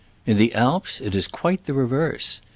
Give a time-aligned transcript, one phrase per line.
[0.25, 2.41] In the Alps it is quite the reverse.